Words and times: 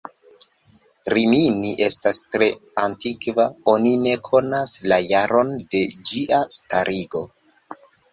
Rimini 1.15 1.73
estas 1.87 2.17
tre 2.35 2.47
antikva, 2.83 3.45
oni 3.73 3.91
ne 4.05 4.15
konas 4.29 4.73
la 4.93 4.99
jaron 5.09 5.53
de 5.75 5.83
ĝia 6.13 6.41
starigo. 6.57 7.23